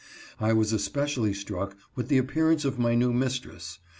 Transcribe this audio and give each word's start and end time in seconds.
I 0.39 0.51
was 0.53 0.73
especially 0.73 1.31
struck 1.31 1.77
with 1.95 2.07
the 2.07 2.17
appearance 2.17 2.65
of 2.65 2.79
my 2.79 2.95
new 2.95 3.13
mistress. 3.13 3.77